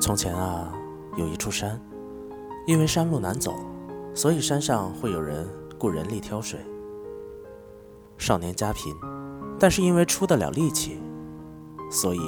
[0.00, 0.72] 从前啊，
[1.14, 1.78] 有一处山，
[2.66, 3.54] 因为山路难走，
[4.14, 5.46] 所以山上会有人
[5.78, 6.58] 雇人力挑水。
[8.16, 8.96] 少年家贫，
[9.58, 11.02] 但是因为出得了力气，
[11.90, 12.20] 所以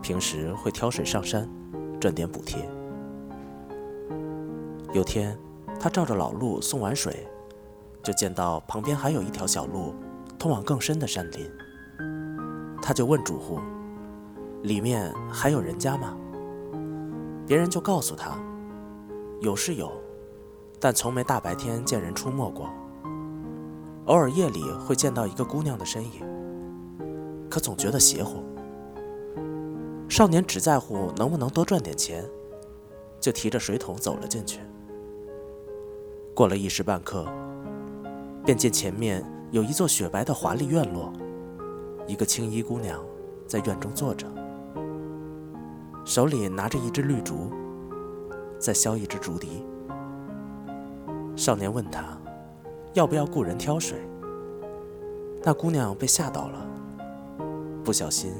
[0.00, 1.48] 平时会挑水上山，
[2.00, 2.66] 赚点补贴。
[4.92, 5.36] 有天，
[5.80, 7.26] 他照着老路送完水，
[8.00, 9.92] 就见到旁边还有一条小路，
[10.38, 11.50] 通往更深的山林。
[12.80, 13.58] 他就问主户
[14.62, 16.16] ：“里面还有人家吗？”
[17.48, 18.38] 别人就告诉他
[19.40, 19.90] ：“有是有，
[20.78, 22.68] 但从没大白天见人出没过。
[24.04, 26.22] 偶尔夜里会见到一个姑娘的身影，
[27.48, 28.42] 可总觉得邪乎。”
[30.10, 32.22] 少年只在乎能不能多赚点钱，
[33.18, 34.60] 就提着水桶走了进去。
[36.34, 37.26] 过了一时半刻，
[38.44, 41.10] 便见前面有一座雪白的华丽院落，
[42.06, 43.02] 一个青衣姑娘
[43.46, 44.26] 在院中坐着，
[46.08, 47.50] 手里拿着一支绿竹，
[48.58, 49.62] 在削一支竹笛。
[51.36, 52.02] 少年问她
[52.94, 53.98] 要不要雇人挑水，
[55.44, 56.66] 那姑娘被吓到了，
[57.84, 58.32] 不小心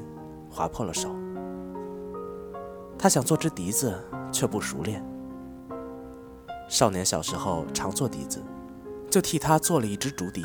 [0.49, 1.11] 划破了手。
[2.99, 3.95] 她想做支笛子，
[4.33, 5.05] 却不熟练。
[6.71, 8.43] 少年小时候常做笛子，
[9.11, 10.43] 就替他做了一支竹笛。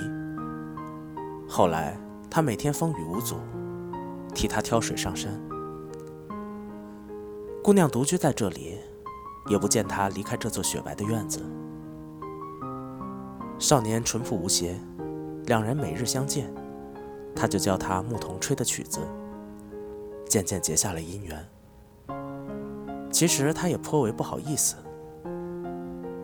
[1.47, 1.97] 后来
[2.29, 3.37] 他每天风雨无阻，
[4.35, 5.31] 替他挑水上山。
[7.63, 8.77] 姑娘独居在这里，
[9.47, 11.39] 也不见他离开这座雪白的院子。
[13.57, 14.77] 少年淳朴无邪，
[15.45, 16.53] 两人每日相见，
[17.33, 18.99] 他就教他牧童吹的曲子，
[20.27, 21.49] 渐渐结下了姻缘。
[23.09, 24.75] 其实他也颇为不好意思。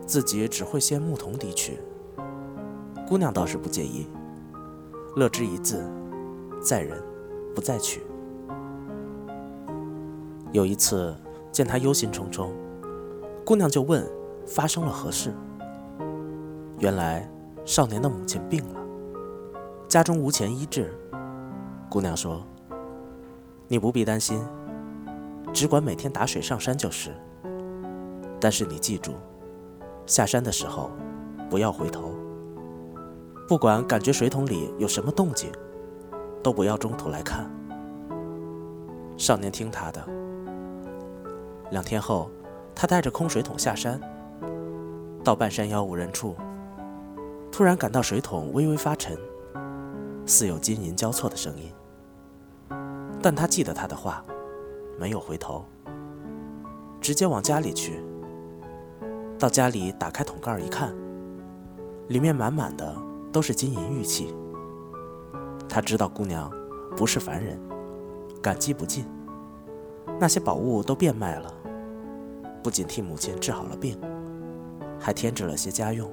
[0.06, 1.78] 自己只会些牧童笛曲，
[3.08, 4.06] 姑娘倒是不介意，
[5.16, 5.82] 乐之一字，
[6.62, 7.02] 在人，
[7.54, 8.02] 不在曲。
[10.52, 11.14] 有一次
[11.52, 12.48] 见他忧心忡忡，
[13.44, 14.06] 姑娘就问
[14.46, 15.32] 发生了何事。
[16.78, 17.28] 原来
[17.64, 18.80] 少年的母亲病了，
[19.88, 20.92] 家中无钱医治。
[21.88, 22.42] 姑娘说
[23.68, 24.40] ：“你不必担心，
[25.52, 27.10] 只管每天打水上山就是。
[28.40, 29.12] 但是你记住。”
[30.06, 30.90] 下山的时候，
[31.48, 32.14] 不要回头。
[33.46, 35.50] 不管感觉水桶里有什么动静，
[36.42, 37.50] 都不要中途来看。
[39.16, 40.00] 少年听他的。
[41.70, 42.30] 两天后，
[42.74, 44.00] 他带着空水桶下山，
[45.22, 46.34] 到半山腰无人处，
[47.52, 49.16] 突然感到水桶微微发沉，
[50.26, 51.72] 似有金银交错的声音。
[53.22, 54.24] 但他记得他的话，
[54.98, 55.64] 没有回头，
[57.00, 58.02] 直接往家里去。
[59.38, 60.94] 到家里打开桶盖一看，
[62.08, 62.96] 里面满满的
[63.32, 64.34] 都是金银玉器。
[65.68, 66.50] 他知道姑娘
[66.96, 67.60] 不是凡人，
[68.42, 69.06] 感激不尽。
[70.18, 71.54] 那些宝物都变卖了，
[72.62, 73.98] 不仅替母亲治好了病，
[74.98, 76.10] 还添置了些家用。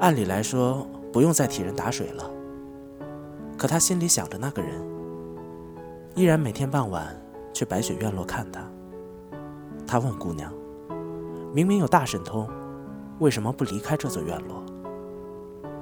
[0.00, 2.30] 按理来说不用再替人打水了，
[3.56, 4.82] 可他心里想着那个人，
[6.14, 7.20] 依然每天傍晚
[7.52, 8.60] 去白雪院落看他。
[9.86, 10.52] 他问姑娘。
[11.50, 12.46] 明明有大神通，
[13.20, 14.62] 为什么不离开这座院落？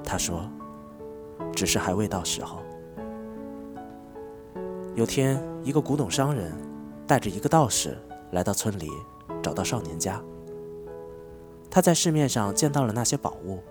[0.05, 0.49] 他说
[1.53, 2.63] ：“只是还未到时候。”
[4.95, 6.53] 有天，一个古董商人
[7.05, 7.99] 带着一个道士
[8.37, 8.93] 来到村里，
[9.43, 10.23] 找到少年家。
[11.71, 13.63] 他在市面上见到了那些宝物，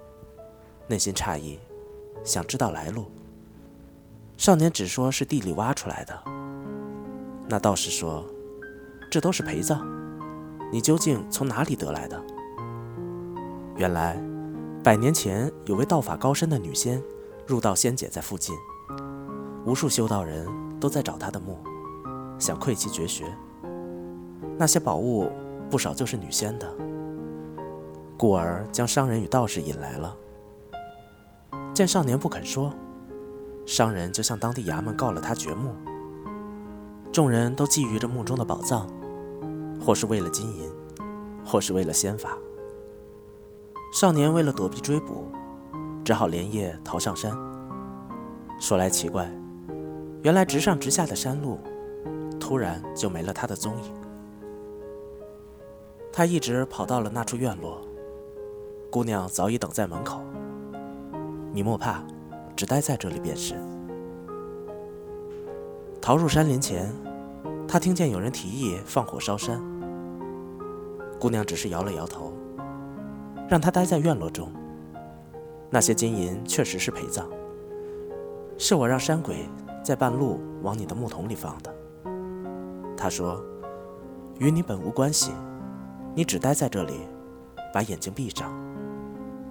[0.87, 1.59] 内心诧异，
[2.23, 3.05] 想知道来路。
[4.37, 6.19] 少年只说是地里挖出来的。
[7.47, 8.25] 那道士说
[9.11, 9.85] ：“这都是陪葬。”
[10.73, 12.19] 你究竟从哪里得来的？
[13.77, 14.19] 原来，
[14.83, 16.99] 百年前有位道法高深的女仙，
[17.45, 18.55] 入道仙姐在附近，
[19.63, 20.47] 无数修道人
[20.79, 21.59] 都在找她的墓，
[22.39, 23.25] 想窥其绝学。
[24.57, 25.29] 那些宝物
[25.69, 26.67] 不少就是女仙的，
[28.17, 30.15] 故而将商人与道士引来了。
[31.73, 32.73] 见少年不肯说，
[33.65, 35.73] 商人就向当地衙门告了他掘墓。
[37.11, 38.87] 众人都觊觎着墓中的宝藏。
[39.77, 40.71] 或是为了金银，
[41.45, 42.35] 或是为了仙法。
[43.93, 45.27] 少年为了躲避追捕，
[46.03, 47.31] 只好连夜逃上山。
[48.59, 49.29] 说来奇怪，
[50.23, 51.59] 原来直上直下的山路，
[52.39, 53.93] 突然就没了他的踪影。
[56.17, 57.81] 他一直跑到了那处院落，
[58.89, 60.21] 姑娘早已等在门口。
[61.51, 62.01] 你莫怕，
[62.55, 63.55] 只待在这里便是。
[65.99, 66.89] 逃入山林前，
[67.67, 69.61] 他听见有人提议放火烧山。
[71.19, 72.31] 姑娘只是摇了摇头，
[73.49, 74.49] 让他待在院落中。
[75.69, 77.27] 那些金银确实是陪葬，
[78.57, 79.49] 是我让山鬼
[79.83, 81.75] 在半路往你的木桶里放的。
[82.95, 83.43] 他说
[84.39, 85.33] ：“与你本无关系。
[86.15, 87.01] 你只待在这里，
[87.73, 88.49] 把眼睛闭上，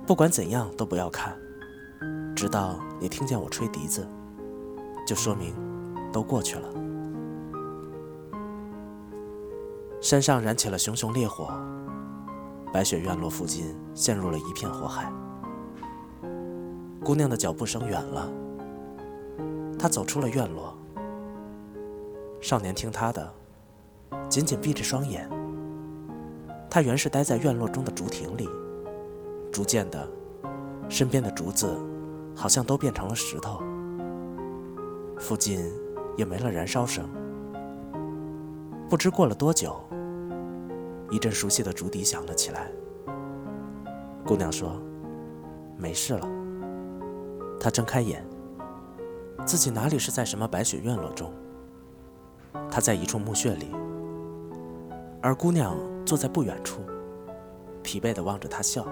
[0.06, 1.37] 不管怎样都不要看，
[2.34, 4.08] 直到你听见我吹笛子，
[5.06, 5.55] 就说明
[6.11, 6.69] 都过去了。
[10.00, 11.52] 山上燃起了熊熊烈火，
[12.72, 15.12] 白雪院落附近陷入了一片火海。
[17.05, 18.32] 姑娘的脚步声远了，
[19.78, 20.75] 她走出了院落。
[22.40, 23.34] 少年听她的，
[24.31, 25.28] 紧紧闭着双眼。
[26.75, 28.49] 他原是待在院落中的竹亭里，
[29.53, 30.09] 逐渐的，
[30.88, 31.73] 身边的竹子
[32.35, 33.62] 好像都变成了石头，
[35.17, 35.71] 附近
[36.17, 37.09] 也没了燃烧声。
[38.91, 39.81] 不知过了多久，
[41.12, 42.69] 一阵熟悉的竹笛响了起来。
[44.27, 44.82] 姑娘说
[45.79, 46.29] ：“没事了。”
[47.61, 48.27] 她睁开眼，
[49.47, 51.32] 自己哪里是在什么白雪院落中？
[52.69, 53.70] 她在一处墓穴里，
[55.25, 55.75] 而姑娘。
[56.05, 56.82] 坐在不远处，
[57.82, 58.87] 疲惫地望着他笑。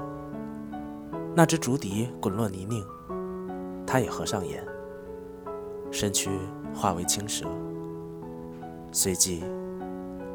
[1.37, 2.83] 那只竹笛滚落泥泞，
[3.87, 4.65] 他也合上眼，
[5.91, 6.31] 身躯
[6.75, 7.47] 化为青蛇，
[8.93, 9.45] 随即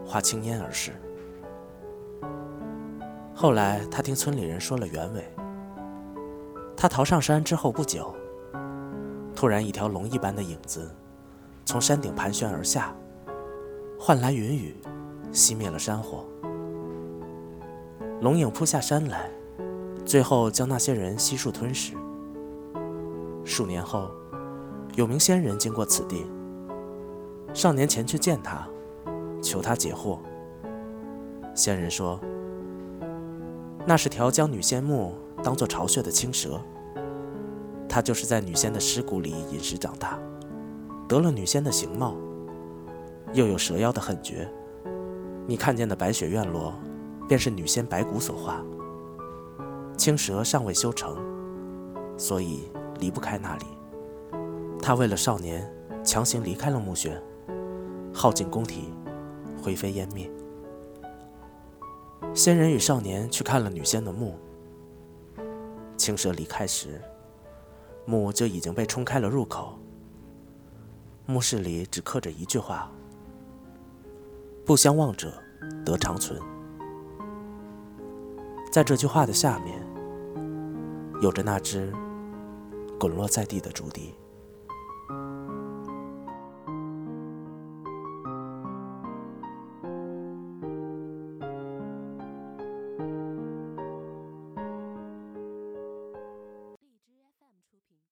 [0.05, 0.91] 化青烟而逝。
[3.33, 5.27] 后来他听村里人说了原委：
[6.75, 8.13] 他逃上山之后不久，
[9.35, 10.95] 突然一条龙一般的影子
[11.65, 12.95] 从山顶盘旋而下，
[13.99, 14.75] 唤来云雨，
[15.31, 16.25] 熄灭了山火。
[18.21, 19.29] 龙影扑下山来，
[20.05, 21.93] 最后将那些人悉数吞噬。
[23.45, 24.09] 数年后，
[24.95, 26.25] 有名仙人经过此地，
[27.53, 28.67] 少年前去见他，
[29.41, 30.17] 求他解惑。
[31.53, 32.19] 仙人说
[33.85, 35.13] ：“那是条将女仙墓
[35.43, 36.59] 当作巢穴的青蛇，
[37.87, 40.19] 它就是在女仙的尸骨里饮食长大，
[41.07, 42.15] 得了女仙的形貌，
[43.33, 44.51] 又有蛇妖的狠绝。
[45.47, 46.73] 你看见的白雪院落。”
[47.27, 48.63] 便是女仙白骨所化，
[49.97, 51.17] 青蛇尚未修成，
[52.17, 52.71] 所以
[53.01, 53.65] 离不开那里。
[54.81, 55.69] 他为了少年，
[56.05, 57.21] 强行离开了墓穴，
[58.13, 58.93] 耗尽功体，
[59.61, 60.31] 灰飞烟灭。
[62.33, 64.39] 仙人与少年去看了女仙的墓，
[65.97, 67.01] 青蛇离开时，
[68.05, 69.77] 墓就已经被冲开了入口。
[71.25, 72.89] 墓室里只刻着一句话
[74.67, 75.33] ：“不相忘者
[75.83, 76.39] 得长存。”
[78.71, 79.81] 在这句话的下面，
[81.21, 81.91] 有着那只
[82.99, 84.13] 滚落在地的竹笛。